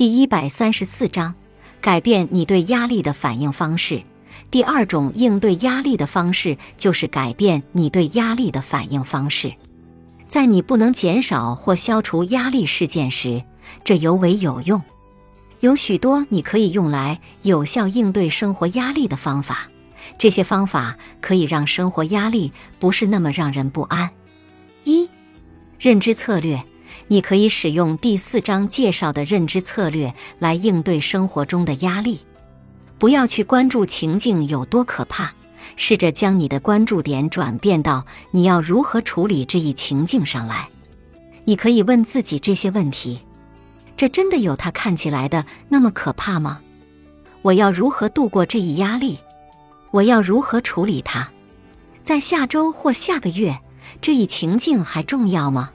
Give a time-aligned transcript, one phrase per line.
[0.00, 1.34] 第一百三十四章，
[1.78, 4.02] 改变你对压力的反应方式。
[4.50, 9.52] 第二种应对压力的方式就是改变你对压力的反应方式。
[10.26, 13.44] 在你不能减少或消除压力事件时，
[13.84, 14.80] 这尤为有用。
[15.58, 19.68] 有许多你可以用来有效应对生活压力的方法，
[20.16, 24.08] 这些方法可以让生活压力不是那么让人不安。
[24.84, 25.06] 一、
[25.78, 26.58] 认知策略。
[27.08, 32.20] 你可以使用第四章介绍的认知策略来应对生活中的压力。
[32.98, 35.32] 不要去关注情境有多可怕，
[35.76, 40.68] 试着将你的关注点转变到你要如何处理这一情境上来。
[41.44, 43.20] 你可以问自己这些问题：
[43.96, 46.60] 这真的有它看起来的那么可怕吗？
[47.42, 49.18] 我要如何度过这一压力？
[49.90, 51.30] 我要如何处理它？
[52.04, 53.60] 在下周或下个月，
[54.02, 55.72] 这一情境还重要吗？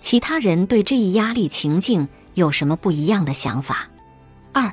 [0.00, 3.88] 其他人对这一压力情境有什么不一样的想法？
[4.52, 4.72] 二，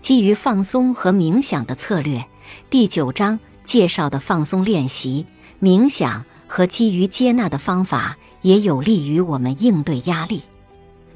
[0.00, 2.24] 基于放松和冥想的策略，
[2.68, 5.26] 第九章介绍的放松练习、
[5.60, 10.42] 冥想和基于接纳的方法，也有利于我们应对压力。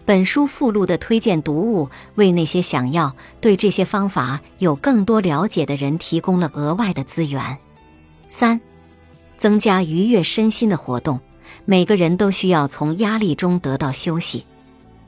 [0.07, 7.59] 本书附录的推荐读物为那些想要对这些方法有更多了解的人提供了额外的资源。
[8.29, 8.61] 三，
[9.39, 11.21] 增加愉悦身心的活动。
[11.65, 14.45] 每个人都需要从压力中得到休息。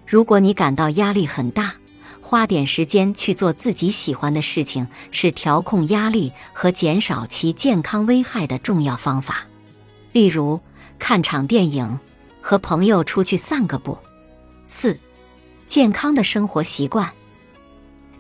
[0.07, 1.75] 如果你感到压力很大，
[2.21, 9.47] 花点时间去做自己喜欢的事情是调控压力和减少其健康危害的重要方法。
[10.13, 10.61] 例如，
[10.99, 11.99] 看场电影，
[12.41, 13.99] 和朋友出去散个步。
[14.67, 14.99] 四、
[15.67, 17.13] 健康的生活习惯。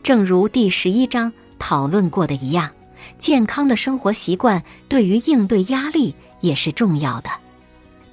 [0.03, 2.71] 正如第十一章讨论过的一样，
[3.19, 7.31] 健康的生活习惯对于应对压力也是重要的。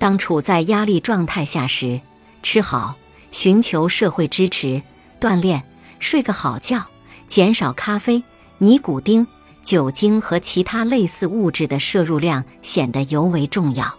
[0.04, 2.02] 当处在压力状态下时，
[2.42, 2.96] 吃好，
[3.32, 4.84] 寻求社会支持，
[5.18, 5.64] 锻炼，
[5.98, 6.86] 睡个好觉，
[7.26, 8.22] 减少咖啡、
[8.58, 9.26] 尼古丁、
[9.64, 13.98] 酒精和其他类似物质的摄入量显得尤为重要。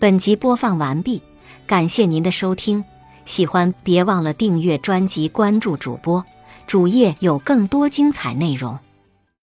[0.00, 1.22] 本集播放完毕，
[1.64, 2.84] 感谢您的收听，
[3.24, 6.24] 喜欢别忘了订阅专辑、关注主播，
[6.66, 8.76] 主页有更多精彩内容。